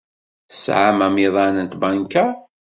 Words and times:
Tesɛam 0.49 0.97
amiḍan 1.07 1.55
n 1.65 1.65
tbanka? 1.73 2.25